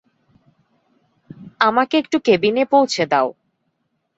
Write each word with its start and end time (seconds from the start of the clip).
আমাকে 1.61 1.95
একটু 1.97 2.17
কেবিনে 2.19 2.63
পৌঁছে 2.65 3.03
দাও। 3.11 3.27